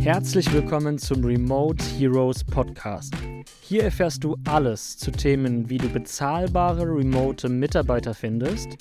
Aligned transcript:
Herzlich 0.00 0.52
willkommen 0.52 0.98
zum 0.98 1.24
Remote 1.24 1.84
Heroes 1.98 2.42
Podcast. 2.42 3.14
Hier 3.60 3.84
erfährst 3.84 4.24
du 4.24 4.36
alles 4.46 4.96
zu 4.96 5.10
Themen, 5.10 5.68
wie 5.68 5.78
du 5.78 5.88
bezahlbare 5.88 6.82
remote 6.82 7.48
Mitarbeiter 7.48 8.14
findest, 8.14 8.76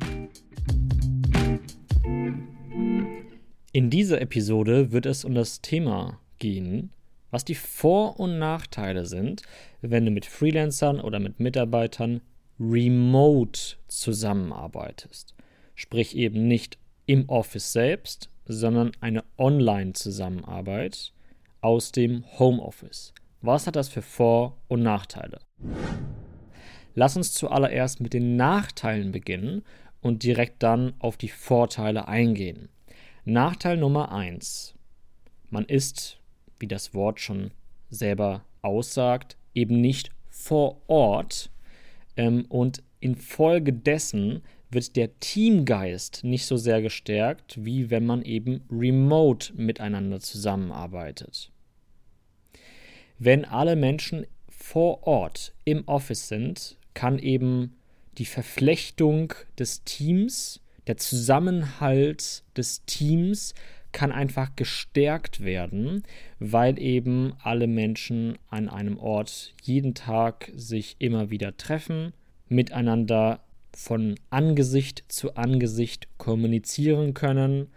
In 3.79 3.91
dieser 3.91 4.21
Episode 4.21 4.91
wird 4.91 5.07
es 5.07 5.25
um 5.25 5.37
das 5.37 5.61
Thema 5.61 6.19
gehen, 6.41 6.91
was 7.31 7.45
die 7.45 7.55
Vor- 7.55 8.19
und 8.19 8.37
Nachteile 8.37 9.07
sind, 9.07 9.43
wenn 9.83 10.05
du 10.05 10.11
mit 10.11 10.27
Freelancern 10.27 10.99
oder 10.99 11.21
mit 11.21 11.39
Mitarbeitern 11.39 12.21
remote 12.59 13.77
zusammenarbeitest. 13.87 15.37
Sprich 15.77 16.17
eben 16.17 16.49
nicht 16.49 16.77
im 17.07 17.29
Office 17.29 17.73
selbst, 17.73 18.31
sondern 18.47 18.91
eine 19.01 19.23
Online-Zusammenarbeit 19.39 21.13
aus 21.61 21.93
dem 21.93 22.25
Homeoffice. 22.37 23.15
Was 23.43 23.69
hat 23.69 23.77
das 23.77 23.89
für 23.89 24.03
Vor- 24.03 24.57
und 24.67 24.83
Nachteile? 24.83 25.39
Lass 26.97 27.17
uns 27.17 27.33
zuallererst 27.33 28.01
mit 28.01 28.13
den 28.13 28.35
Nachteilen 28.35 29.13
beginnen 29.13 29.63
und 30.01 30.25
direkt 30.25 30.65
dann 30.65 30.95
auf 30.99 31.17
die 31.17 31.29
Vorteile 31.29 32.09
eingehen. 32.09 32.71
Nachteil 33.31 33.77
Nummer 33.77 34.11
1. 34.11 34.75
Man 35.51 35.67
ist, 35.67 36.19
wie 36.59 36.67
das 36.67 36.95
Wort 36.95 37.21
schon 37.21 37.51
selber 37.91 38.43
aussagt, 38.63 39.37
eben 39.55 39.83
nicht 39.83 40.13
vor 40.31 40.81
Ort 40.87 41.51
ähm, 42.17 42.47
und 42.49 42.83
infolgedessen 43.01 44.43
wird 44.71 44.97
der 44.97 45.21
Teamgeist 45.21 46.25
nicht 46.25 46.47
so 46.47 46.57
sehr 46.57 46.81
gestärkt, 46.81 47.63
wie 47.63 47.91
wenn 47.91 48.07
man 48.07 48.23
eben 48.23 48.63
remote 48.71 49.53
miteinander 49.55 50.21
zusammenarbeitet. 50.21 51.53
Wenn 53.19 53.45
alle 53.45 53.77
Menschen 53.77 54.27
vor 54.49 55.07
Ort 55.07 55.53
im 55.67 55.87
Office 55.87 56.29
sind, 56.29 56.79
kann 56.95 57.19
eben 57.19 57.77
die 58.17 58.25
Verflechtung 58.25 59.35
des 59.59 59.85
Teams, 59.85 60.63
der 60.89 60.97
Zusammenhalt 60.97 62.43
des 62.57 62.85
Teams 62.87 63.55
kann 63.93 64.11
einfach 64.11 64.57
gestärkt 64.57 65.45
werden, 65.45 66.03
weil 66.39 66.79
eben 66.79 67.35
alle 67.43 67.67
Menschen 67.67 68.39
an 68.49 68.69
einem 68.69 68.99
Ort 68.99 69.55
jeden 69.63 69.95
Tag 69.95 70.51
sich 70.55 70.97
immer 70.99 71.31
wieder 71.31 71.57
treffen, 71.57 72.13
miteinander 72.49 73.41
von 73.75 74.19
Angesicht 74.31 75.05
zu 75.09 75.37
Angesicht 75.37 76.09
kommunizieren 76.19 77.15
können 77.15 77.69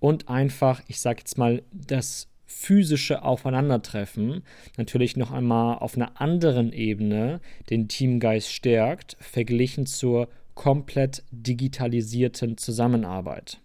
und 0.00 0.28
einfach, 0.28 0.82
ich 0.88 1.00
sage 1.00 1.20
jetzt 1.20 1.38
mal, 1.38 1.62
das 1.72 2.28
physische 2.46 3.22
Aufeinandertreffen 3.22 4.42
natürlich 4.76 5.16
noch 5.16 5.32
einmal 5.32 5.78
auf 5.78 5.96
einer 5.96 6.20
anderen 6.20 6.72
Ebene 6.72 7.40
den 7.70 7.88
Teamgeist 7.88 8.52
stärkt, 8.52 9.16
verglichen 9.20 9.86
zur 9.86 10.28
komplett 10.56 11.22
digitalisierten 11.30 12.58
Zusammenarbeit. 12.58 13.60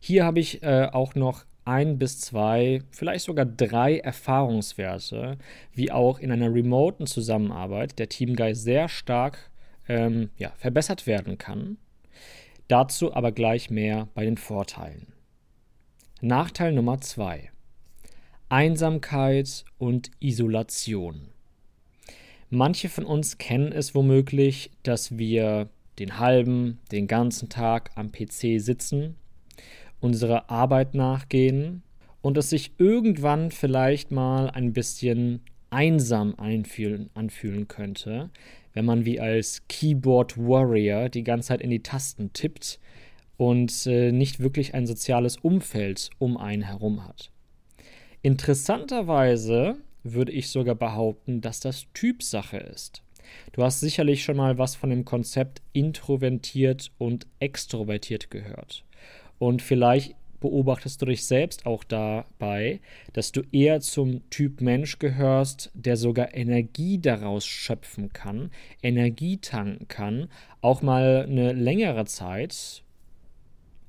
Hier 0.00 0.26
habe 0.26 0.40
ich 0.40 0.62
äh, 0.62 0.90
auch 0.92 1.14
noch 1.14 1.46
ein 1.64 1.98
bis 1.98 2.20
zwei, 2.20 2.82
vielleicht 2.90 3.24
sogar 3.24 3.46
drei 3.46 3.98
Erfahrungswerte, 3.98 5.38
wie 5.72 5.90
auch 5.90 6.18
in 6.18 6.30
einer 6.30 6.52
remoten 6.52 7.06
Zusammenarbeit 7.06 7.98
der 7.98 8.10
Teamgeist 8.10 8.64
sehr 8.64 8.90
stark 8.90 9.50
ähm, 9.88 10.28
ja, 10.36 10.52
verbessert 10.56 11.06
werden 11.06 11.38
kann. 11.38 11.78
Dazu 12.68 13.14
aber 13.14 13.32
gleich 13.32 13.70
mehr 13.70 14.08
bei 14.12 14.26
den 14.26 14.36
Vorteilen. 14.36 15.14
Nachteil 16.20 16.72
Nummer 16.72 17.00
zwei. 17.00 17.50
Einsamkeit 18.48 19.64
und 19.78 20.10
Isolation. 20.20 21.33
Manche 22.54 22.88
von 22.88 23.04
uns 23.04 23.36
kennen 23.38 23.72
es 23.72 23.96
womöglich, 23.96 24.70
dass 24.84 25.18
wir 25.18 25.68
den 25.98 26.20
halben, 26.20 26.78
den 26.92 27.08
ganzen 27.08 27.48
Tag 27.48 27.90
am 27.96 28.12
PC 28.12 28.60
sitzen, 28.60 29.16
unserer 29.98 30.50
Arbeit 30.50 30.94
nachgehen 30.94 31.82
und 32.22 32.38
es 32.38 32.50
sich 32.50 32.70
irgendwann 32.78 33.50
vielleicht 33.50 34.12
mal 34.12 34.50
ein 34.50 34.72
bisschen 34.72 35.40
einsam 35.70 36.36
einfühlen, 36.38 37.10
anfühlen 37.14 37.66
könnte, 37.66 38.30
wenn 38.72 38.84
man 38.84 39.04
wie 39.04 39.18
als 39.18 39.62
Keyboard 39.68 40.38
Warrior 40.38 41.08
die 41.08 41.24
ganze 41.24 41.48
Zeit 41.48 41.60
in 41.60 41.70
die 41.70 41.82
Tasten 41.82 42.32
tippt 42.34 42.78
und 43.36 43.84
äh, 43.86 44.12
nicht 44.12 44.38
wirklich 44.38 44.74
ein 44.74 44.86
soziales 44.86 45.38
Umfeld 45.38 46.08
um 46.20 46.36
einen 46.36 46.62
herum 46.62 47.04
hat. 47.04 47.32
Interessanterweise 48.22 49.76
würde 50.04 50.32
ich 50.32 50.48
sogar 50.50 50.74
behaupten, 50.74 51.40
dass 51.40 51.60
das 51.60 51.86
Typsache 51.94 52.58
ist. 52.58 53.02
Du 53.52 53.62
hast 53.62 53.80
sicherlich 53.80 54.22
schon 54.22 54.36
mal 54.36 54.58
was 54.58 54.76
von 54.76 54.90
dem 54.90 55.04
Konzept 55.04 55.62
introvertiert 55.72 56.92
und 56.98 57.26
extrovertiert 57.40 58.30
gehört. 58.30 58.84
Und 59.38 59.62
vielleicht 59.62 60.14
beobachtest 60.40 61.00
du 61.00 61.06
dich 61.06 61.24
selbst 61.24 61.64
auch 61.64 61.84
dabei, 61.84 62.80
dass 63.14 63.32
du 63.32 63.40
eher 63.50 63.80
zum 63.80 64.28
Typ 64.28 64.60
Mensch 64.60 64.98
gehörst, 64.98 65.70
der 65.72 65.96
sogar 65.96 66.34
Energie 66.34 66.98
daraus 66.98 67.46
schöpfen 67.46 68.12
kann, 68.12 68.50
Energie 68.82 69.38
tanken 69.38 69.88
kann, 69.88 70.28
auch 70.60 70.82
mal 70.82 71.26
eine 71.26 71.54
längere 71.54 72.04
Zeit 72.04 72.82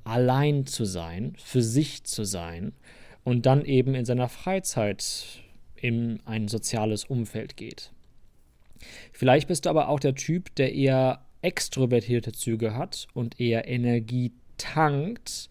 allein 0.05 0.65
zu 0.65 0.85
sein, 0.85 1.33
für 1.37 1.61
sich 1.61 2.05
zu 2.05 2.23
sein 2.23 2.71
und 3.25 3.45
dann 3.45 3.65
eben 3.65 3.93
in 3.93 4.05
seiner 4.05 4.29
Freizeit 4.29 5.43
in 5.75 6.19
ein 6.25 6.47
soziales 6.47 7.05
Umfeld 7.05 7.57
geht. 7.57 7.91
Vielleicht 9.11 9.47
bist 9.47 9.65
du 9.65 9.69
aber 9.69 9.89
auch 9.89 9.99
der 9.99 10.15
Typ, 10.15 10.53
der 10.55 10.73
eher 10.73 11.25
extrovertierte 11.41 12.31
Züge 12.31 12.75
hat 12.75 13.07
und 13.13 13.39
eher 13.39 13.67
Energie 13.67 14.31
tankt, 14.57 15.49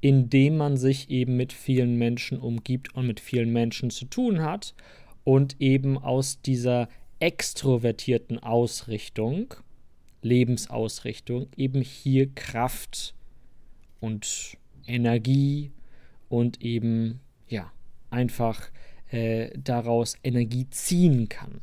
indem 0.00 0.56
man 0.56 0.76
sich 0.76 1.10
eben 1.10 1.36
mit 1.36 1.52
vielen 1.52 1.96
Menschen 1.96 2.38
umgibt 2.38 2.94
und 2.94 3.06
mit 3.06 3.20
vielen 3.20 3.52
Menschen 3.52 3.90
zu 3.90 4.06
tun 4.06 4.42
hat 4.42 4.74
und 5.24 5.60
eben 5.60 5.98
aus 5.98 6.40
dieser 6.40 6.88
extrovertierten 7.18 8.38
Ausrichtung, 8.38 9.54
Lebensausrichtung, 10.22 11.48
eben 11.56 11.82
hier 11.82 12.32
Kraft 12.34 13.14
und 14.00 14.56
Energie 14.86 15.70
und 16.28 16.62
eben, 16.62 17.20
ja, 17.48 17.70
einfach 18.08 18.70
äh, 19.10 19.50
daraus 19.56 20.16
Energie 20.22 20.68
ziehen 20.70 21.28
kann. 21.28 21.60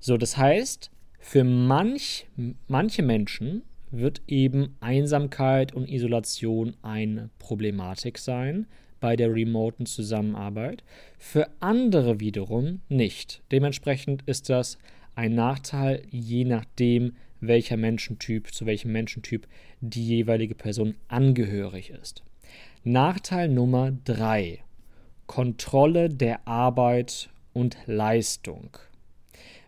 So, 0.00 0.16
das 0.16 0.36
heißt, 0.36 0.90
für 1.18 1.44
manch, 1.44 2.26
manche 2.68 3.02
Menschen 3.02 3.62
wird 3.90 4.22
eben 4.26 4.76
Einsamkeit 4.80 5.72
und 5.72 5.88
Isolation 5.88 6.76
eine 6.82 7.30
Problematik 7.38 8.18
sein 8.18 8.66
bei 9.00 9.16
der 9.16 9.32
remoten 9.32 9.86
Zusammenarbeit, 9.86 10.82
für 11.18 11.48
andere 11.60 12.20
wiederum 12.20 12.80
nicht. 12.88 13.42
Dementsprechend 13.52 14.22
ist 14.26 14.50
das 14.50 14.78
ein 15.14 15.34
Nachteil, 15.34 16.02
je 16.10 16.44
nachdem, 16.44 17.16
welcher 17.40 17.76
Menschentyp, 17.76 18.52
zu 18.52 18.66
welchem 18.66 18.92
Menschentyp 18.92 19.46
die 19.80 20.06
jeweilige 20.06 20.54
Person 20.54 20.94
angehörig 21.08 21.90
ist. 21.90 22.22
Nachteil 22.82 23.48
Nummer 23.48 23.92
drei: 24.04 24.60
Kontrolle 25.26 26.08
der 26.08 26.46
Arbeit 26.46 27.30
und 27.52 27.76
Leistung. 27.86 28.76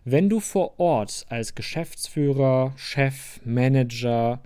Wenn 0.03 0.29
du 0.29 0.39
vor 0.39 0.79
Ort 0.79 1.25
als 1.29 1.55
Geschäftsführer, 1.55 2.73
Chef, 2.77 3.41
Manager, 3.43 4.41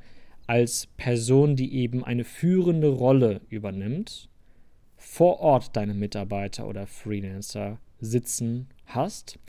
als 0.47 0.87
Person, 0.97 1.55
die 1.55 1.75
eben 1.75 2.03
eine 2.03 2.23
führende 2.23 2.89
Rolle 2.89 3.41
übernimmt, 3.49 4.27
vor 4.97 5.39
Ort 5.39 5.75
deine 5.75 5.93
Mitarbeiter 5.93 6.67
oder 6.67 6.87
Freelancer 6.87 7.77
sitzen 7.99 8.67
hast, 8.85 9.39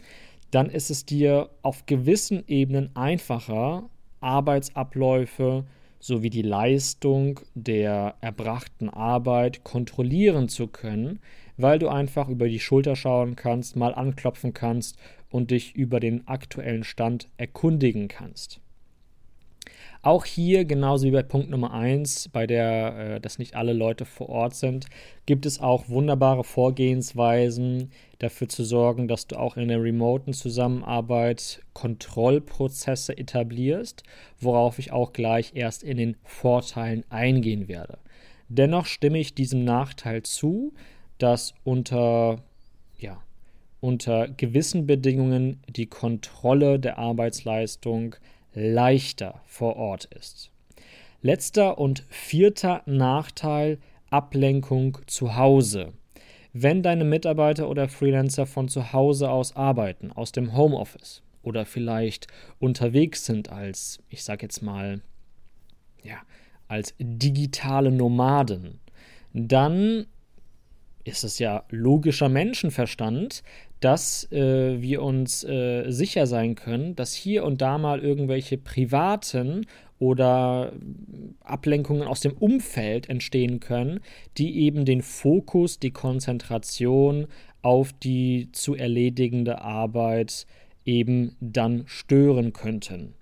dann 0.50 0.68
ist 0.68 0.90
es 0.90 1.06
dir 1.06 1.50
auf 1.62 1.86
gewissen 1.86 2.44
Ebenen 2.46 2.94
einfacher, 2.94 3.88
Arbeitsabläufe 4.20 5.64
sowie 5.98 6.30
die 6.30 6.42
Leistung 6.42 7.40
der 7.54 8.16
erbrachten 8.20 8.88
Arbeit 8.90 9.64
kontrollieren 9.64 10.48
zu 10.48 10.66
können, 10.66 11.20
weil 11.62 11.78
du 11.78 11.88
einfach 11.88 12.28
über 12.28 12.48
die 12.48 12.60
Schulter 12.60 12.96
schauen 12.96 13.36
kannst, 13.36 13.76
mal 13.76 13.94
anklopfen 13.94 14.52
kannst 14.52 14.98
und 15.30 15.50
dich 15.50 15.74
über 15.74 16.00
den 16.00 16.28
aktuellen 16.28 16.84
Stand 16.84 17.28
erkundigen 17.36 18.08
kannst. 18.08 18.60
Auch 20.04 20.24
hier, 20.24 20.64
genauso 20.64 21.06
wie 21.06 21.12
bei 21.12 21.22
Punkt 21.22 21.48
Nummer 21.48 21.72
1, 21.72 22.30
bei 22.30 22.48
der, 22.48 22.96
äh, 22.96 23.20
dass 23.20 23.38
nicht 23.38 23.54
alle 23.54 23.72
Leute 23.72 24.04
vor 24.04 24.28
Ort 24.28 24.56
sind, 24.56 24.86
gibt 25.26 25.46
es 25.46 25.60
auch 25.60 25.88
wunderbare 25.88 26.42
Vorgehensweisen, 26.42 27.92
dafür 28.18 28.48
zu 28.48 28.64
sorgen, 28.64 29.06
dass 29.06 29.28
du 29.28 29.38
auch 29.38 29.56
in 29.56 29.68
der 29.68 29.80
remoten 29.80 30.32
Zusammenarbeit 30.32 31.62
Kontrollprozesse 31.72 33.16
etablierst, 33.16 34.02
worauf 34.40 34.80
ich 34.80 34.90
auch 34.90 35.12
gleich 35.12 35.52
erst 35.54 35.84
in 35.84 35.98
den 35.98 36.16
Vorteilen 36.24 37.04
eingehen 37.08 37.68
werde. 37.68 37.98
Dennoch 38.48 38.86
stimme 38.86 39.18
ich 39.18 39.34
diesem 39.34 39.62
Nachteil 39.62 40.24
zu, 40.24 40.72
dass 41.22 41.54
unter, 41.62 42.42
ja, 42.98 43.22
unter 43.80 44.28
gewissen 44.28 44.86
Bedingungen 44.86 45.62
die 45.68 45.86
Kontrolle 45.86 46.80
der 46.80 46.98
Arbeitsleistung 46.98 48.16
leichter 48.54 49.40
vor 49.46 49.76
Ort 49.76 50.06
ist. 50.06 50.50
Letzter 51.20 51.78
und 51.78 52.04
vierter 52.08 52.82
Nachteil 52.86 53.78
Ablenkung 54.10 54.98
zu 55.06 55.36
Hause. 55.36 55.92
Wenn 56.52 56.82
deine 56.82 57.04
Mitarbeiter 57.04 57.68
oder 57.68 57.88
Freelancer 57.88 58.44
von 58.44 58.68
zu 58.68 58.92
Hause 58.92 59.30
aus 59.30 59.56
arbeiten, 59.56 60.10
aus 60.10 60.32
dem 60.32 60.54
Homeoffice 60.54 61.22
oder 61.42 61.64
vielleicht 61.64 62.26
unterwegs 62.58 63.24
sind 63.24 63.50
als, 63.50 64.00
ich 64.10 64.24
sag 64.24 64.42
jetzt 64.42 64.60
mal, 64.62 65.00
ja, 66.02 66.16
als 66.68 66.94
digitale 66.98 67.90
Nomaden, 67.90 68.80
dann 69.32 70.06
ist 71.04 71.24
es 71.24 71.38
ja 71.38 71.64
logischer 71.70 72.28
Menschenverstand, 72.28 73.42
dass 73.80 74.30
äh, 74.30 74.80
wir 74.80 75.02
uns 75.02 75.42
äh, 75.44 75.90
sicher 75.90 76.26
sein 76.26 76.54
können, 76.54 76.94
dass 76.94 77.12
hier 77.14 77.44
und 77.44 77.60
da 77.60 77.78
mal 77.78 78.00
irgendwelche 78.00 78.58
privaten 78.58 79.66
oder 79.98 80.72
Ablenkungen 81.40 82.06
aus 82.06 82.20
dem 82.20 82.32
Umfeld 82.32 83.08
entstehen 83.08 83.60
können, 83.60 84.00
die 84.38 84.60
eben 84.60 84.84
den 84.84 85.02
Fokus, 85.02 85.78
die 85.78 85.92
Konzentration 85.92 87.26
auf 87.62 87.92
die 87.92 88.48
zu 88.52 88.74
erledigende 88.74 89.60
Arbeit 89.60 90.46
eben 90.84 91.36
dann 91.40 91.84
stören 91.86 92.52
könnten. 92.52 93.14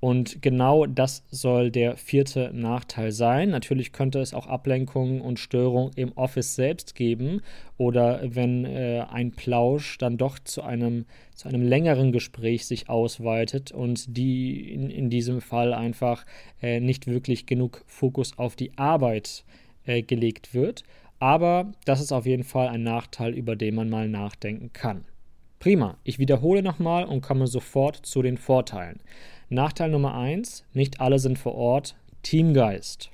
Und 0.00 0.40
genau 0.40 0.86
das 0.86 1.24
soll 1.30 1.70
der 1.70 1.98
vierte 1.98 2.50
Nachteil 2.54 3.12
sein. 3.12 3.50
Natürlich 3.50 3.92
könnte 3.92 4.18
es 4.20 4.32
auch 4.32 4.46
Ablenkungen 4.46 5.20
und 5.20 5.38
Störungen 5.38 5.92
im 5.94 6.12
Office 6.12 6.54
selbst 6.54 6.94
geben 6.94 7.42
oder 7.76 8.20
wenn 8.24 8.64
äh, 8.64 9.04
ein 9.10 9.32
Plausch 9.32 9.98
dann 9.98 10.16
doch 10.16 10.38
zu 10.38 10.62
einem, 10.62 11.04
zu 11.34 11.48
einem 11.48 11.62
längeren 11.62 12.12
Gespräch 12.12 12.64
sich 12.64 12.88
ausweitet 12.88 13.72
und 13.72 14.16
die 14.16 14.72
in, 14.72 14.88
in 14.88 15.10
diesem 15.10 15.42
Fall 15.42 15.74
einfach 15.74 16.24
äh, 16.62 16.80
nicht 16.80 17.06
wirklich 17.06 17.44
genug 17.44 17.84
Fokus 17.86 18.38
auf 18.38 18.56
die 18.56 18.76
Arbeit 18.78 19.44
äh, 19.84 20.00
gelegt 20.00 20.54
wird. 20.54 20.82
Aber 21.18 21.72
das 21.84 22.00
ist 22.00 22.12
auf 22.12 22.24
jeden 22.24 22.44
Fall 22.44 22.68
ein 22.68 22.82
Nachteil, 22.82 23.34
über 23.34 23.54
den 23.54 23.74
man 23.74 23.90
mal 23.90 24.08
nachdenken 24.08 24.72
kann. 24.72 25.04
Prima, 25.60 25.98
ich 26.04 26.18
wiederhole 26.18 26.62
nochmal 26.62 27.04
und 27.04 27.20
komme 27.20 27.46
sofort 27.46 27.94
zu 27.94 28.22
den 28.22 28.38
Vorteilen. 28.38 28.98
Nachteil 29.50 29.90
Nummer 29.90 30.14
1, 30.14 30.64
nicht 30.72 31.02
alle 31.02 31.18
sind 31.18 31.38
vor 31.38 31.54
Ort, 31.54 31.96
Teamgeist. 32.22 33.10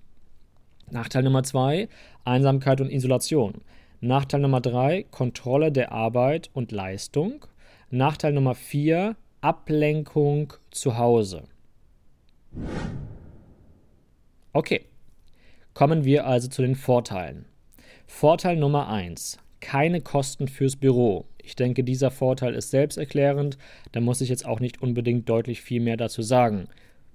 Nachteil 0.89 1.25
Nummer 1.25 1.43
2, 1.43 1.89
Einsamkeit 2.25 2.81
und 2.81 2.93
Isolation. 2.93 3.63
Nachteil 4.01 4.39
Nummer 4.39 4.61
3, 4.61 5.07
Kontrolle 5.11 5.73
der 5.73 5.91
Arbeit 5.91 6.51
und 6.53 6.71
Leistung. 6.71 7.45
Nachteil 7.91 8.33
Nummer 8.33 8.55
4, 8.55 9.17
Ablenkung 9.41 10.53
zu 10.71 10.97
Hause. 10.97 11.43
Okay, 14.53 14.85
kommen 15.75 16.05
wir 16.05 16.29
also 16.29 16.47
zu 16.47 16.63
den 16.63 16.77
Vorteilen. 16.77 17.47
Vorteil 18.07 18.55
Nummer 18.55 18.89
1, 18.89 19.39
keine 19.59 20.01
Kosten 20.01 20.47
fürs 20.47 20.77
Büro. 20.77 21.27
Ich 21.47 21.55
denke, 21.55 21.85
dieser 21.85 22.11
Vorteil 22.11 22.55
ist 22.55 22.73
selbsterklärend, 22.73 23.57
da 23.93 24.01
muss 24.01 24.21
ich 24.21 24.29
jetzt 24.29 24.45
auch 24.45 24.59
nicht 24.59 24.83
unbedingt 24.83 25.29
deutlich 25.29 25.63
viel 25.63 25.81
mehr 25.81 25.97
dazu 25.97 26.21
sagen. 26.21 26.67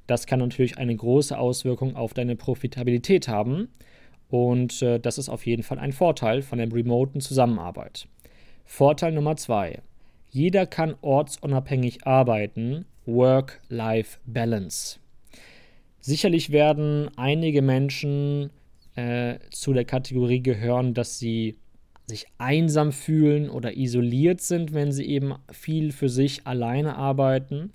Das 0.08 0.26
kann 0.26 0.40
natürlich 0.40 0.78
eine 0.78 0.96
große 0.96 1.38
Auswirkung 1.38 1.98
auf 1.98 2.14
deine 2.14 2.38
Profitabilität 2.38 3.28
haben 3.28 3.68
und 4.30 4.82
äh, 4.82 5.02
das 5.02 5.18
ist 5.18 5.28
auf 5.28 5.46
jeden 5.46 5.64
Fall 5.64 5.80
ein 5.80 5.92
Vorteil 5.92 6.44
von 6.44 6.60
der 6.60 6.72
remoten 6.72 7.20
Zusammenarbeit. 7.20 8.08
Vorteil 8.64 9.12
Nummer 9.12 9.36
zwei. 9.36 9.82
Jeder 10.30 10.66
kann 10.66 10.96
ortsunabhängig 11.02 12.08
arbeiten, 12.08 12.86
Work-Life-Balance. 13.06 15.00
Sicherlich 16.00 16.52
werden 16.52 17.12
einige 17.18 17.62
Menschen 17.62 18.50
äh, 18.96 19.40
zu 19.52 19.74
der 19.74 19.84
Kategorie 19.84 20.42
gehören, 20.42 20.94
dass 20.94 21.20
sie 21.20 21.58
sich 22.12 22.28
einsam 22.38 22.92
fühlen 22.92 23.50
oder 23.50 23.76
isoliert 23.76 24.42
sind, 24.42 24.74
wenn 24.74 24.92
sie 24.92 25.06
eben 25.06 25.34
viel 25.52 25.92
für 25.92 26.10
sich 26.10 26.46
alleine 26.46 26.96
arbeiten. 26.98 27.74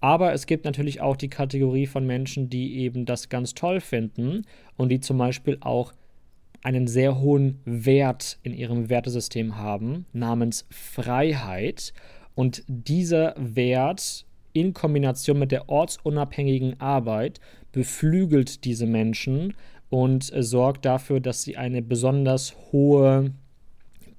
Aber 0.00 0.32
es 0.32 0.46
gibt 0.46 0.64
natürlich 0.64 1.00
auch 1.00 1.16
die 1.16 1.28
Kategorie 1.28 1.86
von 1.86 2.06
Menschen, 2.06 2.48
die 2.48 2.78
eben 2.78 3.04
das 3.04 3.28
ganz 3.28 3.54
toll 3.54 3.80
finden 3.80 4.42
und 4.76 4.88
die 4.90 5.00
zum 5.00 5.18
Beispiel 5.18 5.58
auch 5.60 5.92
einen 6.62 6.86
sehr 6.86 7.20
hohen 7.20 7.60
Wert 7.64 8.38
in 8.42 8.52
ihrem 8.52 8.88
Wertesystem 8.88 9.56
haben, 9.56 10.06
namens 10.12 10.66
Freiheit. 10.70 11.92
Und 12.34 12.62
dieser 12.66 13.34
Wert 13.38 14.26
in 14.52 14.74
Kombination 14.74 15.38
mit 15.38 15.52
der 15.52 15.68
ortsunabhängigen 15.68 16.80
Arbeit 16.80 17.40
beflügelt 17.72 18.64
diese 18.64 18.86
Menschen 18.86 19.54
und 19.90 20.30
sorgt 20.34 20.84
dafür, 20.84 21.20
dass 21.20 21.42
sie 21.42 21.56
eine 21.56 21.82
besonders 21.82 22.54
hohe 22.72 23.32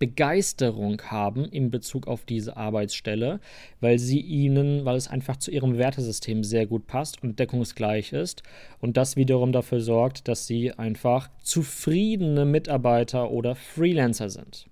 Begeisterung 0.01 1.00
haben 1.03 1.45
in 1.45 1.69
Bezug 1.69 2.07
auf 2.07 2.25
diese 2.25 2.57
Arbeitsstelle, 2.57 3.39
weil 3.81 4.00
sie 4.00 4.19
ihnen, 4.19 4.83
weil 4.83 4.95
es 4.95 5.07
einfach 5.07 5.38
zu 5.38 5.51
ihrem 5.51 5.77
Wertesystem 5.77 6.44
sehr 6.44 6.65
gut 6.65 6.88
passt 6.88 7.21
und 7.21 7.38
deckungsgleich 7.38 8.12
ist 8.12 8.42
und 8.80 8.98
das 8.98 9.15
wiederum 9.15 9.51
dafür 9.51 9.80
sorgt, 9.80 10.27
dass 10.27 10.48
sie 10.48 10.71
einfach 10.71 11.30
zufriedene 11.44 12.45
Mitarbeiter 12.45 13.30
oder 13.30 13.53
Freelancer 13.53 14.31
sind. 14.31 14.65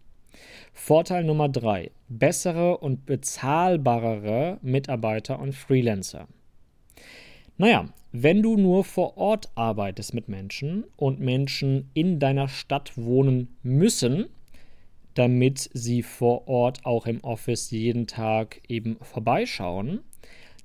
Vorteil 0.74 1.24
Nummer 1.24 1.48
drei: 1.48 1.92
bessere 2.08 2.80
und 2.80 3.06
bezahlbarere 3.06 4.58
Mitarbeiter 4.64 5.40
und 5.40 5.54
Freelancer. 5.54 6.28
Naja, 7.60 7.88
wenn 8.12 8.42
du 8.42 8.58
nur 8.58 8.84
vor 8.84 9.16
Ort 9.18 9.52
arbeitest 9.54 10.16
mit 10.16 10.28
Menschen 10.28 10.86
und 10.96 11.20
Menschen 11.20 11.92
in 11.94 12.18
deiner 12.18 12.48
Stadt 12.48 12.94
wohnen 12.98 13.56
müssen, 13.62 14.26
damit 15.20 15.70
sie 15.74 16.02
vor 16.02 16.48
Ort 16.48 16.86
auch 16.86 17.06
im 17.06 17.22
Office 17.26 17.72
jeden 17.72 18.08
Tag 18.08 18.62
eben 18.70 18.96
vorbeischauen. 19.02 20.00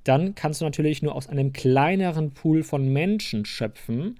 Dann 0.05 0.33
kannst 0.33 0.61
du 0.61 0.65
natürlich 0.65 1.01
nur 1.01 1.13
aus 1.13 1.27
einem 1.27 1.51
kleineren 1.51 2.31
Pool 2.31 2.63
von 2.63 2.87
Menschen 2.87 3.43
schöpfen. 3.43 4.17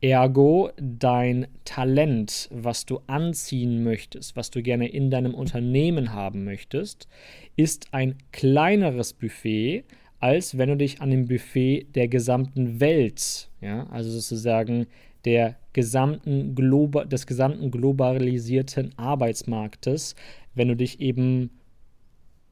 Ergo, 0.00 0.70
dein 0.80 1.48
Talent, 1.66 2.48
was 2.50 2.86
du 2.86 3.00
anziehen 3.08 3.84
möchtest, 3.84 4.36
was 4.36 4.50
du 4.50 4.62
gerne 4.62 4.88
in 4.88 5.10
deinem 5.10 5.34
Unternehmen 5.34 6.14
haben 6.14 6.44
möchtest, 6.44 7.06
ist 7.54 7.88
ein 7.92 8.16
kleineres 8.32 9.12
Buffet, 9.12 9.84
als 10.18 10.56
wenn 10.56 10.70
du 10.70 10.78
dich 10.78 11.02
an 11.02 11.10
dem 11.10 11.26
Buffet 11.26 11.88
der 11.94 12.08
gesamten 12.08 12.80
Welt, 12.80 13.50
ja, 13.60 13.86
also 13.90 14.10
sozusagen 14.10 14.86
der 15.24 15.56
gesamten 15.72 16.54
Globa 16.54 17.04
des 17.04 17.26
gesamten 17.26 17.70
globalisierten 17.70 18.96
Arbeitsmarktes, 18.96 20.14
wenn 20.54 20.68
du 20.68 20.76
dich 20.76 21.00
eben 21.00 21.50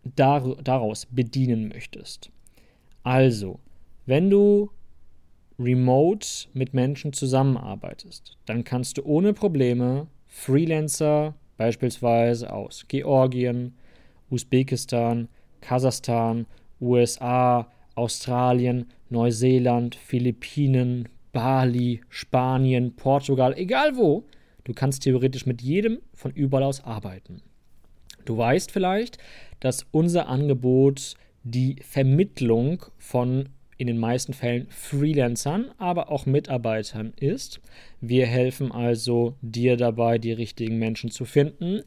dar 0.04 0.56
daraus 0.62 1.06
bedienen 1.06 1.68
möchtest. 1.68 2.30
Also, 3.02 3.60
wenn 4.06 4.30
du 4.30 4.70
remote 5.58 6.26
mit 6.54 6.74
Menschen 6.74 7.12
zusammenarbeitest, 7.12 8.36
dann 8.46 8.64
kannst 8.64 8.98
du 8.98 9.04
ohne 9.04 9.32
Probleme 9.32 10.08
Freelancer 10.26 11.34
beispielsweise 11.56 12.52
aus 12.52 12.86
Georgien, 12.88 13.74
Usbekistan, 14.30 15.28
Kasachstan, 15.60 16.46
USA, 16.80 17.70
Australien, 17.94 18.86
Neuseeland, 19.10 19.94
Philippinen, 19.94 21.08
Bali, 21.32 22.02
Spanien, 22.08 22.94
Portugal, 22.94 23.54
egal 23.56 23.96
wo, 23.96 24.24
du 24.64 24.74
kannst 24.74 25.02
theoretisch 25.02 25.46
mit 25.46 25.62
jedem 25.62 26.00
von 26.14 26.30
überall 26.32 26.64
aus 26.64 26.84
arbeiten. 26.84 27.42
Du 28.24 28.36
weißt 28.36 28.70
vielleicht, 28.70 29.18
dass 29.60 29.86
unser 29.90 30.28
Angebot 30.28 31.14
die 31.42 31.76
Vermittlung 31.82 32.84
von 32.98 33.48
in 33.78 33.88
den 33.88 33.98
meisten 33.98 34.32
Fällen 34.32 34.68
Freelancern, 34.70 35.72
aber 35.78 36.12
auch 36.12 36.24
Mitarbeitern 36.24 37.12
ist. 37.18 37.60
Wir 38.00 38.26
helfen 38.26 38.70
also 38.70 39.34
dir 39.40 39.76
dabei, 39.76 40.18
die 40.18 40.32
richtigen 40.32 40.78
Menschen 40.78 41.10
zu 41.10 41.24
finden, 41.24 41.82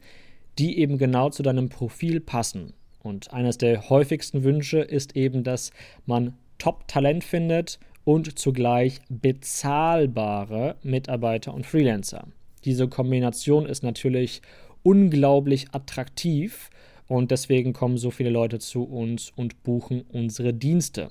die 0.59 0.79
eben 0.79 0.97
genau 0.97 1.29
zu 1.29 1.41
deinem 1.41 1.69
Profil 1.69 2.19
passen. 2.19 2.73
Und 3.01 3.31
eines 3.31 3.57
der 3.57 3.89
häufigsten 3.89 4.43
Wünsche 4.43 4.79
ist 4.79 5.15
eben, 5.15 5.43
dass 5.43 5.71
man 6.05 6.33
Top-Talent 6.57 7.23
findet 7.23 7.79
und 8.05 8.39
zugleich 8.39 9.01
bezahlbare 9.09 10.77
Mitarbeiter 10.83 11.53
und 11.53 11.65
Freelancer. 11.65 12.27
Diese 12.63 12.88
Kombination 12.88 13.65
ist 13.65 13.83
natürlich 13.83 14.41
unglaublich 14.83 15.67
attraktiv 15.74 16.69
und 17.07 17.31
deswegen 17.31 17.74
kommen 17.74 17.97
so 17.97 18.12
viele 18.12 18.29
Leute 18.29 18.59
zu 18.59 18.83
uns 18.83 19.31
und 19.35 19.63
buchen 19.63 20.03
unsere 20.12 20.53
Dienste. 20.53 21.09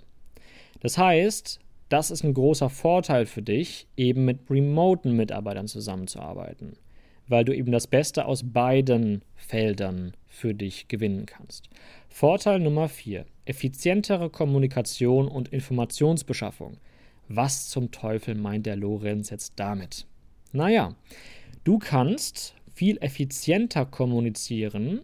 Das 0.80 0.96
heißt, 0.96 1.60
das 1.88 2.10
ist 2.10 2.24
ein 2.24 2.34
großer 2.34 2.70
Vorteil 2.70 3.26
für 3.26 3.42
dich, 3.42 3.86
eben 3.96 4.24
mit 4.24 4.50
remoten 4.50 5.12
Mitarbeitern 5.12 5.68
zusammenzuarbeiten, 5.68 6.76
weil 7.28 7.44
du 7.44 7.54
eben 7.54 7.72
das 7.72 7.86
Beste 7.86 8.26
aus 8.26 8.42
beiden 8.52 9.22
Feldern 9.34 10.14
für 10.26 10.54
dich 10.54 10.88
gewinnen 10.88 11.26
kannst. 11.26 11.68
Vorteil 12.08 12.60
Nummer 12.60 12.88
4. 12.88 13.24
Effizientere 13.44 14.30
Kommunikation 14.30 15.28
und 15.28 15.48
Informationsbeschaffung. 15.48 16.78
Was 17.28 17.68
zum 17.68 17.90
Teufel 17.90 18.34
meint 18.34 18.66
der 18.66 18.76
Lorenz 18.76 19.30
jetzt 19.30 19.54
damit? 19.56 20.06
Naja, 20.52 20.94
du 21.64 21.78
kannst 21.78 22.54
viel 22.74 22.98
effizienter 23.00 23.86
kommunizieren, 23.86 25.00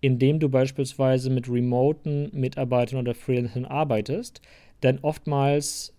indem 0.00 0.38
du 0.38 0.48
beispielsweise 0.48 1.30
mit 1.30 1.48
remoten 1.48 2.28
Mitarbeitern 2.32 3.00
oder 3.00 3.14
Freelancern 3.14 3.64
arbeitest, 3.64 4.42
denn 4.82 4.98
oftmals, 5.00 5.93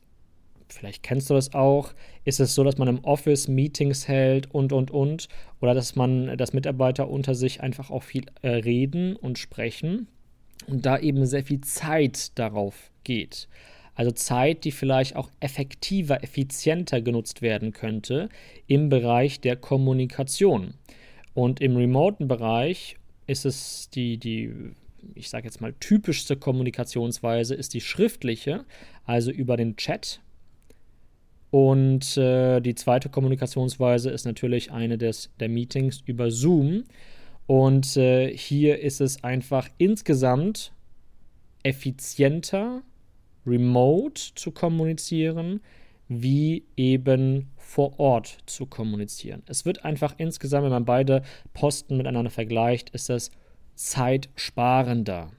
vielleicht 0.69 1.03
kennst 1.03 1.29
du 1.29 1.33
das 1.33 1.53
auch, 1.53 1.93
ist 2.23 2.39
es 2.39 2.55
so, 2.55 2.63
dass 2.63 2.77
man 2.77 2.87
im 2.87 3.03
Office 3.03 3.47
Meetings 3.47 4.07
hält 4.07 4.51
und, 4.51 4.73
und, 4.73 4.91
und. 4.91 5.27
Oder 5.61 5.73
dass 5.73 5.95
man, 5.95 6.37
dass 6.37 6.53
Mitarbeiter 6.53 7.09
unter 7.09 7.35
sich 7.35 7.61
einfach 7.61 7.89
auch 7.89 8.03
viel 8.03 8.25
äh, 8.41 8.49
reden 8.49 9.15
und 9.15 9.37
sprechen. 9.37 10.07
Und 10.67 10.85
da 10.85 10.97
eben 10.97 11.25
sehr 11.25 11.43
viel 11.43 11.61
Zeit 11.61 12.37
darauf 12.37 12.91
geht. 13.03 13.47
Also 13.93 14.11
Zeit, 14.11 14.63
die 14.65 14.71
vielleicht 14.71 15.15
auch 15.15 15.29
effektiver, 15.39 16.23
effizienter 16.23 17.01
genutzt 17.01 17.41
werden 17.41 17.71
könnte 17.71 18.29
im 18.67 18.89
Bereich 18.89 19.39
der 19.39 19.55
Kommunikation. 19.55 20.73
Und 21.33 21.61
im 21.61 21.77
remoten 21.77 22.27
Bereich 22.27 22.97
ist 23.27 23.45
es 23.45 23.89
die, 23.89 24.17
die 24.17 24.73
ich 25.13 25.29
sage 25.29 25.45
jetzt 25.45 25.61
mal, 25.61 25.73
typischste 25.79 26.35
Kommunikationsweise 26.35 27.53
ist 27.53 27.73
die 27.73 27.81
schriftliche, 27.81 28.65
also 29.05 29.31
über 29.31 29.57
den 29.57 29.75
Chat. 29.75 30.21
Und 31.55 32.17
äh, 32.17 32.59
die 32.59 32.75
zweite 32.75 33.07
Kommunikationsweise 33.07 34.09
ist 34.09 34.25
natürlich 34.25 34.73
eine 34.73 34.97
des, 34.97 35.29
der 35.39 35.47
Meetings 35.47 36.01
über 36.05 36.29
Zoom. 36.29 36.83
Und 37.47 37.95
äh, 37.95 38.35
hier 38.35 38.81
ist 38.81 38.99
es 38.99 39.23
einfach 39.23 39.69
insgesamt 39.77 40.73
effizienter, 41.63 42.81
remote 43.47 44.21
zu 44.35 44.51
kommunizieren, 44.51 45.61
wie 46.09 46.65
eben 46.75 47.47
vor 47.55 48.01
Ort 48.01 48.37
zu 48.47 48.65
kommunizieren. 48.65 49.41
Es 49.45 49.63
wird 49.63 49.85
einfach 49.85 50.15
insgesamt, 50.17 50.65
wenn 50.65 50.71
man 50.73 50.83
beide 50.83 51.21
Posten 51.53 51.95
miteinander 51.95 52.31
vergleicht, 52.31 52.89
ist 52.89 53.07
das 53.07 53.31
zeitsparender. 53.75 55.31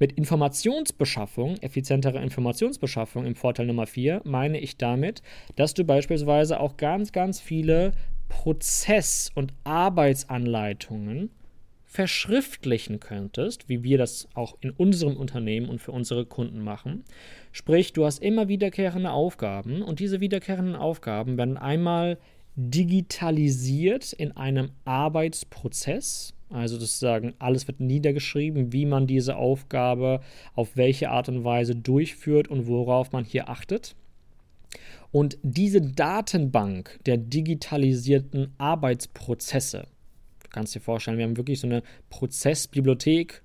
Mit 0.00 0.12
Informationsbeschaffung, 0.12 1.56
effizientere 1.56 2.22
Informationsbeschaffung 2.22 3.26
im 3.26 3.34
Vorteil 3.34 3.66
Nummer 3.66 3.86
4, 3.86 4.22
meine 4.24 4.60
ich 4.60 4.76
damit, 4.76 5.22
dass 5.56 5.74
du 5.74 5.84
beispielsweise 5.84 6.60
auch 6.60 6.76
ganz, 6.76 7.10
ganz 7.10 7.40
viele 7.40 7.92
Prozess- 8.28 9.32
und 9.34 9.52
Arbeitsanleitungen 9.64 11.30
verschriftlichen 11.84 13.00
könntest, 13.00 13.68
wie 13.68 13.82
wir 13.82 13.98
das 13.98 14.28
auch 14.34 14.56
in 14.60 14.70
unserem 14.70 15.16
Unternehmen 15.16 15.68
und 15.68 15.80
für 15.80 15.90
unsere 15.90 16.26
Kunden 16.26 16.60
machen. 16.60 17.02
Sprich, 17.50 17.92
du 17.92 18.04
hast 18.04 18.22
immer 18.22 18.46
wiederkehrende 18.46 19.10
Aufgaben 19.10 19.82
und 19.82 19.98
diese 19.98 20.20
wiederkehrenden 20.20 20.76
Aufgaben 20.76 21.38
werden 21.38 21.56
einmal 21.56 22.18
digitalisiert 22.54 24.12
in 24.12 24.36
einem 24.36 24.70
Arbeitsprozess, 24.84 26.34
also 26.50 26.78
das 26.78 26.98
sagen, 26.98 27.34
alles 27.38 27.66
wird 27.68 27.80
niedergeschrieben, 27.80 28.72
wie 28.72 28.86
man 28.86 29.06
diese 29.06 29.36
Aufgabe 29.36 30.20
auf 30.54 30.76
welche 30.76 31.10
Art 31.10 31.28
und 31.28 31.44
Weise 31.44 31.76
durchführt 31.76 32.48
und 32.48 32.66
worauf 32.66 33.12
man 33.12 33.24
hier 33.24 33.48
achtet. 33.48 33.94
Und 35.10 35.38
diese 35.42 35.80
Datenbank 35.80 37.00
der 37.06 37.16
digitalisierten 37.16 38.54
Arbeitsprozesse, 38.58 39.86
du 40.42 40.48
kannst 40.50 40.74
dir 40.74 40.80
vorstellen, 40.80 41.18
wir 41.18 41.24
haben 41.24 41.36
wirklich 41.36 41.60
so 41.60 41.66
eine 41.66 41.82
Prozessbibliothek, 42.10 43.42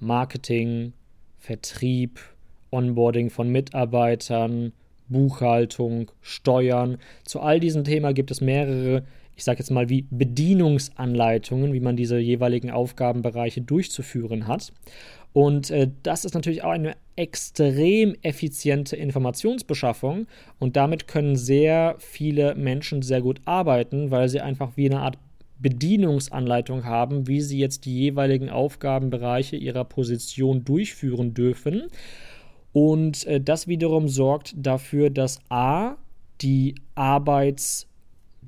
Marketing, 0.00 0.92
Vertrieb, 1.38 2.20
Onboarding 2.70 3.30
von 3.30 3.50
Mitarbeitern, 3.50 4.72
Buchhaltung, 5.08 6.10
Steuern. 6.20 6.98
Zu 7.24 7.40
all 7.40 7.60
diesen 7.60 7.84
Themen 7.84 8.14
gibt 8.14 8.30
es 8.30 8.40
mehrere 8.40 9.04
ich 9.36 9.44
sage 9.44 9.60
jetzt 9.60 9.70
mal, 9.70 9.88
wie 9.88 10.06
Bedienungsanleitungen, 10.10 11.72
wie 11.72 11.80
man 11.80 11.96
diese 11.96 12.18
jeweiligen 12.18 12.70
Aufgabenbereiche 12.70 13.62
durchzuführen 13.62 14.46
hat. 14.46 14.72
Und 15.32 15.70
äh, 15.70 15.88
das 16.02 16.24
ist 16.24 16.34
natürlich 16.34 16.62
auch 16.62 16.70
eine 16.70 16.94
extrem 17.16 18.14
effiziente 18.22 18.96
Informationsbeschaffung 18.96 20.26
und 20.58 20.76
damit 20.76 21.08
können 21.08 21.36
sehr 21.36 21.96
viele 21.98 22.54
Menschen 22.54 23.02
sehr 23.02 23.22
gut 23.22 23.40
arbeiten, 23.46 24.10
weil 24.10 24.28
sie 24.28 24.40
einfach 24.40 24.76
wie 24.76 24.90
eine 24.90 25.00
Art 25.00 25.18
Bedienungsanleitung 25.58 26.84
haben, 26.84 27.28
wie 27.28 27.40
sie 27.40 27.58
jetzt 27.58 27.86
die 27.86 27.96
jeweiligen 27.96 28.50
Aufgabenbereiche 28.50 29.56
ihrer 29.56 29.84
Position 29.84 30.64
durchführen 30.64 31.34
dürfen. 31.34 31.84
Und 32.72 33.26
äh, 33.26 33.40
das 33.40 33.68
wiederum 33.68 34.08
sorgt 34.08 34.54
dafür, 34.56 35.08
dass 35.08 35.40
A, 35.48 35.96
die 36.40 36.74
Arbeits- 36.94 37.86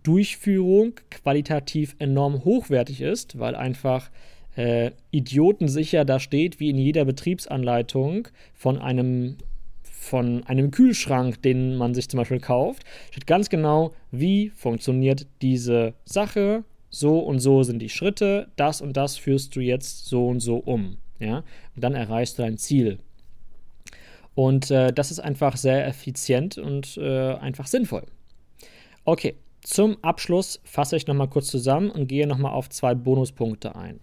Durchführung 0.04 0.94
qualitativ 1.10 1.96
enorm 1.98 2.44
hochwertig 2.44 3.00
ist, 3.00 3.38
weil 3.38 3.56
einfach 3.56 4.10
äh, 4.54 4.92
idiotensicher 5.10 6.04
da 6.04 6.20
steht, 6.20 6.60
wie 6.60 6.70
in 6.70 6.78
jeder 6.78 7.04
Betriebsanleitung 7.04 8.28
von 8.54 8.78
einem 8.78 9.36
von 9.82 10.44
einem 10.44 10.70
Kühlschrank, 10.70 11.40
den 11.40 11.76
man 11.76 11.94
sich 11.94 12.10
zum 12.10 12.18
Beispiel 12.18 12.38
kauft, 12.38 12.84
steht 13.10 13.26
ganz 13.26 13.48
genau, 13.48 13.94
wie 14.10 14.50
funktioniert 14.50 15.26
diese 15.40 15.94
Sache, 16.04 16.62
so 16.90 17.20
und 17.20 17.40
so 17.40 17.62
sind 17.62 17.80
die 17.80 17.88
Schritte, 17.88 18.48
das 18.56 18.82
und 18.82 18.98
das 18.98 19.16
führst 19.16 19.56
du 19.56 19.60
jetzt 19.60 20.04
so 20.04 20.28
und 20.28 20.40
so 20.40 20.56
um. 20.58 20.98
Ja? 21.18 21.38
Und 21.74 21.82
dann 21.82 21.94
erreichst 21.94 22.38
du 22.38 22.42
dein 22.42 22.58
Ziel. 22.58 22.98
Und 24.34 24.70
äh, 24.70 24.92
das 24.92 25.10
ist 25.10 25.20
einfach 25.20 25.56
sehr 25.56 25.86
effizient 25.86 26.58
und 26.58 26.98
äh, 26.98 27.34
einfach 27.34 27.66
sinnvoll. 27.66 28.04
Okay, 29.04 29.34
zum 29.64 29.96
Abschluss 30.02 30.60
fasse 30.62 30.94
ich 30.94 31.06
nochmal 31.06 31.28
kurz 31.28 31.46
zusammen 31.46 31.90
und 31.90 32.06
gehe 32.06 32.26
nochmal 32.26 32.52
auf 32.52 32.68
zwei 32.68 32.94
Bonuspunkte 32.94 33.74
ein. 33.74 33.98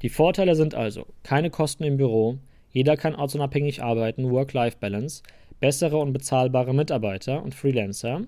Die 0.00 0.08
Vorteile 0.08 0.56
sind 0.56 0.74
also 0.74 1.06
keine 1.22 1.50
Kosten 1.50 1.84
im 1.84 1.98
Büro, 1.98 2.38
jeder 2.70 2.96
kann 2.96 3.14
ortsunabhängig 3.14 3.82
arbeiten, 3.82 4.30
Work-Life-Balance, 4.30 5.22
bessere 5.60 5.98
und 5.98 6.14
bezahlbare 6.14 6.74
Mitarbeiter 6.74 7.42
und 7.42 7.54
Freelancer 7.54 8.22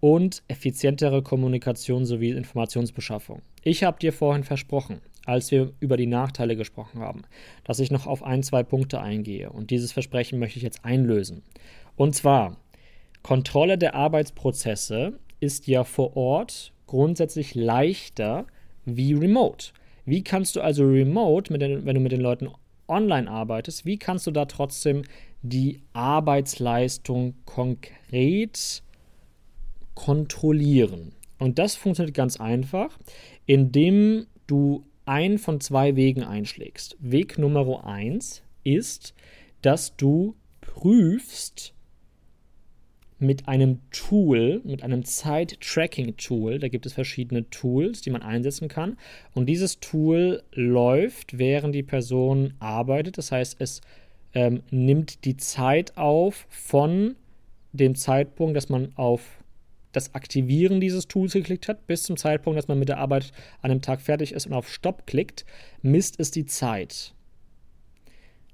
und 0.00 0.42
effizientere 0.48 1.22
Kommunikation 1.22 2.06
sowie 2.06 2.30
Informationsbeschaffung. 2.30 3.42
Ich 3.62 3.84
habe 3.84 3.98
dir 3.98 4.14
vorhin 4.14 4.42
versprochen, 4.42 5.02
als 5.26 5.50
wir 5.50 5.74
über 5.80 5.98
die 5.98 6.06
Nachteile 6.06 6.56
gesprochen 6.56 7.00
haben, 7.00 7.24
dass 7.64 7.78
ich 7.78 7.90
noch 7.90 8.06
auf 8.06 8.22
ein, 8.22 8.42
zwei 8.42 8.62
Punkte 8.62 9.02
eingehe 9.02 9.50
und 9.50 9.70
dieses 9.70 9.92
Versprechen 9.92 10.38
möchte 10.38 10.56
ich 10.56 10.62
jetzt 10.62 10.82
einlösen. 10.82 11.42
Und 11.94 12.14
zwar 12.14 12.56
Kontrolle 13.22 13.76
der 13.76 13.94
Arbeitsprozesse 13.94 15.18
ist 15.40 15.66
ja 15.66 15.84
vor 15.84 16.16
Ort 16.16 16.72
grundsätzlich 16.86 17.54
leichter 17.54 18.46
wie 18.84 19.14
remote. 19.14 19.72
Wie 20.04 20.22
kannst 20.22 20.56
du 20.56 20.60
also 20.60 20.84
remote, 20.84 21.56
den, 21.58 21.84
wenn 21.84 21.94
du 21.94 22.00
mit 22.00 22.12
den 22.12 22.20
Leuten 22.20 22.48
online 22.88 23.28
arbeitest, 23.28 23.84
wie 23.84 23.98
kannst 23.98 24.26
du 24.26 24.30
da 24.30 24.44
trotzdem 24.44 25.02
die 25.42 25.80
Arbeitsleistung 25.92 27.34
konkret 27.44 28.82
kontrollieren? 29.94 31.12
Und 31.38 31.58
das 31.58 31.74
funktioniert 31.74 32.14
ganz 32.14 32.40
einfach, 32.40 32.98
indem 33.46 34.26
du 34.46 34.84
einen 35.04 35.38
von 35.38 35.60
zwei 35.60 35.96
Wegen 35.96 36.22
einschlägst. 36.22 36.96
Weg 37.00 37.38
Nummer 37.38 37.84
eins 37.84 38.42
ist, 38.64 39.14
dass 39.62 39.96
du 39.96 40.34
prüfst, 40.60 41.74
mit 43.18 43.48
einem 43.48 43.80
Tool, 43.90 44.60
mit 44.64 44.82
einem 44.82 45.04
Zeit-Tracking-Tool. 45.04 46.58
Da 46.58 46.68
gibt 46.68 46.84
es 46.86 46.92
verschiedene 46.92 47.48
Tools, 47.48 48.02
die 48.02 48.10
man 48.10 48.22
einsetzen 48.22 48.68
kann. 48.68 48.98
Und 49.34 49.46
dieses 49.46 49.80
Tool 49.80 50.42
läuft, 50.52 51.38
während 51.38 51.74
die 51.74 51.82
Person 51.82 52.54
arbeitet. 52.58 53.16
Das 53.16 53.32
heißt, 53.32 53.56
es 53.58 53.80
ähm, 54.34 54.62
nimmt 54.70 55.24
die 55.24 55.36
Zeit 55.36 55.96
auf 55.96 56.46
von 56.50 57.16
dem 57.72 57.94
Zeitpunkt, 57.94 58.56
dass 58.56 58.68
man 58.68 58.92
auf 58.96 59.22
das 59.92 60.14
Aktivieren 60.14 60.78
dieses 60.78 61.08
Tools 61.08 61.32
geklickt 61.32 61.68
hat, 61.68 61.86
bis 61.86 62.02
zum 62.02 62.18
Zeitpunkt, 62.18 62.58
dass 62.58 62.68
man 62.68 62.78
mit 62.78 62.90
der 62.90 62.98
Arbeit 62.98 63.32
an 63.62 63.70
einem 63.70 63.80
Tag 63.80 64.02
fertig 64.02 64.32
ist 64.32 64.46
und 64.46 64.52
auf 64.52 64.70
Stopp 64.70 65.06
klickt, 65.06 65.46
misst 65.80 66.20
es 66.20 66.30
die 66.30 66.44
Zeit. 66.44 67.14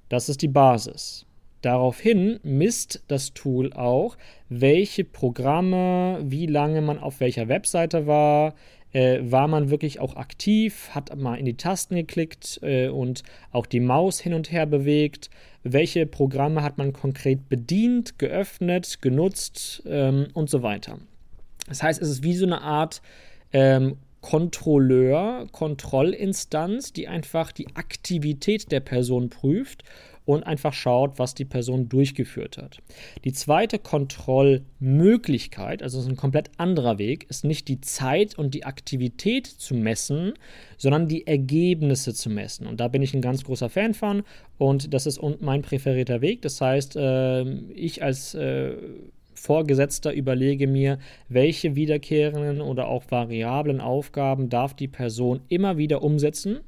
Das 0.08 0.28
ist 0.28 0.40
die 0.42 0.48
Basis. 0.48 1.26
Daraufhin 1.62 2.40
misst 2.42 3.04
das 3.06 3.34
Tool 3.34 3.72
auch, 3.72 4.16
welche 4.48 5.04
Programme, 5.04 6.18
wie 6.24 6.46
lange 6.46 6.82
man 6.82 6.98
auf 6.98 7.20
welcher 7.20 7.48
Webseite 7.48 8.06
war, 8.06 8.54
äh, 8.92 9.20
war 9.22 9.48
man 9.48 9.70
wirklich 9.70 10.00
auch 10.00 10.16
aktiv, 10.16 10.90
hat 10.90 11.16
mal 11.16 11.36
in 11.36 11.46
die 11.46 11.56
Tasten 11.56 11.94
geklickt 11.94 12.58
äh, 12.62 12.88
und 12.88 13.22
auch 13.52 13.66
die 13.66 13.80
Maus 13.80 14.20
hin 14.20 14.34
und 14.34 14.50
her 14.50 14.66
bewegt, 14.66 15.30
welche 15.62 16.04
Programme 16.04 16.62
hat 16.62 16.78
man 16.78 16.92
konkret 16.92 17.48
bedient, 17.48 18.18
geöffnet, 18.18 18.98
genutzt 19.00 19.84
ähm, 19.86 20.26
und 20.34 20.50
so 20.50 20.62
weiter. 20.62 20.98
Das 21.68 21.82
heißt, 21.82 22.02
es 22.02 22.08
ist 22.10 22.24
wie 22.24 22.34
so 22.34 22.44
eine 22.44 22.60
Art 22.60 23.02
ähm, 23.52 23.96
Kontrolleur, 24.20 25.46
Kontrollinstanz, 25.50 26.92
die 26.92 27.08
einfach 27.08 27.50
die 27.50 27.74
Aktivität 27.74 28.70
der 28.70 28.80
Person 28.80 29.30
prüft 29.30 29.84
und 30.24 30.44
einfach 30.44 30.72
schaut, 30.72 31.18
was 31.18 31.34
die 31.34 31.44
Person 31.44 31.88
durchgeführt 31.88 32.58
hat. 32.58 32.78
Die 33.24 33.32
zweite 33.32 33.78
Kontrollmöglichkeit, 33.78 35.82
also 35.82 35.98
ist 35.98 36.08
ein 36.08 36.16
komplett 36.16 36.50
anderer 36.58 36.98
Weg, 36.98 37.26
ist 37.28 37.44
nicht 37.44 37.68
die 37.68 37.80
Zeit 37.80 38.38
und 38.38 38.54
die 38.54 38.64
Aktivität 38.64 39.46
zu 39.46 39.74
messen, 39.74 40.34
sondern 40.76 41.08
die 41.08 41.26
Ergebnisse 41.26 42.14
zu 42.14 42.30
messen. 42.30 42.66
Und 42.66 42.80
da 42.80 42.88
bin 42.88 43.02
ich 43.02 43.14
ein 43.14 43.20
ganz 43.20 43.44
großer 43.44 43.68
Fan 43.68 43.94
von 43.94 44.22
und 44.58 44.94
das 44.94 45.06
ist 45.06 45.20
mein 45.40 45.62
präferierter 45.62 46.20
Weg. 46.20 46.42
Das 46.42 46.60
heißt, 46.60 46.96
ähm, 46.96 47.70
ich 47.74 48.02
als 48.02 48.34
äh, 48.34 48.76
Vorgesetzter 49.34 50.12
überlege 50.12 50.68
mir, 50.68 50.98
welche 51.28 51.74
wiederkehrenden 51.74 52.60
oder 52.60 52.86
auch 52.86 53.02
variablen 53.10 53.80
Aufgaben 53.80 54.48
darf 54.48 54.74
die 54.74 54.86
Person 54.86 55.40
immer 55.48 55.78
wieder 55.78 56.02
umsetzen 56.02 56.60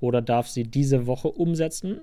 oder 0.00 0.22
darf 0.22 0.48
sie 0.48 0.64
diese 0.64 1.06
Woche 1.06 1.28
umsetzen. 1.28 2.00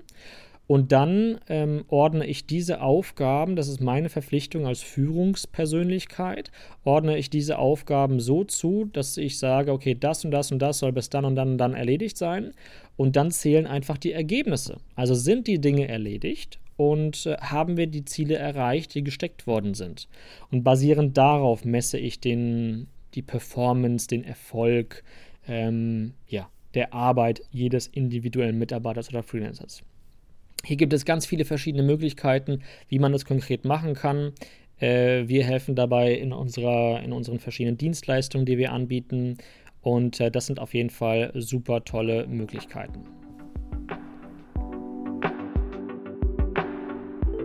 Und 0.70 0.92
dann 0.92 1.40
ähm, 1.48 1.84
ordne 1.88 2.24
ich 2.26 2.46
diese 2.46 2.80
Aufgaben, 2.80 3.56
das 3.56 3.66
ist 3.66 3.80
meine 3.80 4.08
Verpflichtung 4.08 4.68
als 4.68 4.82
Führungspersönlichkeit, 4.82 6.52
ordne 6.84 7.18
ich 7.18 7.28
diese 7.28 7.58
Aufgaben 7.58 8.20
so 8.20 8.44
zu, 8.44 8.88
dass 8.92 9.16
ich 9.16 9.40
sage, 9.40 9.72
okay, 9.72 9.96
das 9.98 10.24
und 10.24 10.30
das 10.30 10.52
und 10.52 10.60
das 10.60 10.78
soll 10.78 10.92
bis 10.92 11.10
dann 11.10 11.24
und 11.24 11.34
dann 11.34 11.48
und 11.48 11.58
dann 11.58 11.74
erledigt 11.74 12.16
sein. 12.16 12.52
Und 12.96 13.16
dann 13.16 13.32
zählen 13.32 13.66
einfach 13.66 13.98
die 13.98 14.12
Ergebnisse. 14.12 14.76
Also 14.94 15.16
sind 15.16 15.48
die 15.48 15.60
Dinge 15.60 15.88
erledigt 15.88 16.60
und 16.76 17.26
äh, 17.26 17.36
haben 17.38 17.76
wir 17.76 17.88
die 17.88 18.04
Ziele 18.04 18.36
erreicht, 18.36 18.94
die 18.94 19.02
gesteckt 19.02 19.48
worden 19.48 19.74
sind. 19.74 20.06
Und 20.52 20.62
basierend 20.62 21.18
darauf 21.18 21.64
messe 21.64 21.98
ich 21.98 22.20
den, 22.20 22.86
die 23.14 23.22
Performance, 23.22 24.06
den 24.06 24.22
Erfolg 24.22 25.02
ähm, 25.48 26.14
ja, 26.28 26.48
der 26.74 26.94
Arbeit 26.94 27.42
jedes 27.50 27.88
individuellen 27.88 28.56
Mitarbeiters 28.56 29.08
oder 29.08 29.24
Freelancers. 29.24 29.82
Hier 30.64 30.76
gibt 30.76 30.92
es 30.92 31.04
ganz 31.04 31.26
viele 31.26 31.44
verschiedene 31.44 31.82
Möglichkeiten, 31.82 32.62
wie 32.88 32.98
man 32.98 33.12
das 33.12 33.24
konkret 33.24 33.64
machen 33.64 33.94
kann. 33.94 34.32
Äh, 34.78 35.26
wir 35.26 35.44
helfen 35.44 35.74
dabei 35.74 36.14
in, 36.14 36.32
unserer, 36.32 37.02
in 37.02 37.12
unseren 37.12 37.38
verschiedenen 37.38 37.78
Dienstleistungen, 37.78 38.46
die 38.46 38.58
wir 38.58 38.72
anbieten. 38.72 39.38
Und 39.82 40.20
äh, 40.20 40.30
das 40.30 40.46
sind 40.46 40.58
auf 40.58 40.74
jeden 40.74 40.90
Fall 40.90 41.32
super 41.34 41.84
tolle 41.84 42.26
Möglichkeiten. 42.26 43.04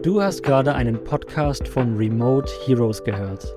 Du 0.04 0.22
hast 0.22 0.44
gerade 0.44 0.76
einen 0.76 1.04
Podcast 1.04 1.68
von 1.68 1.98
Remote 1.98 2.52
Heroes 2.66 3.04
gehört. 3.04 3.56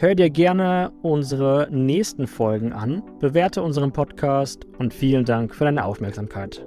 Hör 0.00 0.14
dir 0.14 0.30
gerne 0.30 0.92
unsere 1.02 1.66
nächsten 1.72 2.28
Folgen 2.28 2.72
an, 2.72 3.02
bewerte 3.18 3.64
unseren 3.64 3.90
Podcast 3.90 4.64
und 4.78 4.94
vielen 4.94 5.24
Dank 5.24 5.56
für 5.56 5.64
deine 5.64 5.84
Aufmerksamkeit. 5.84 6.64